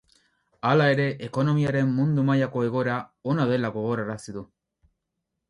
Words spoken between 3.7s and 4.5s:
gogorarazi du.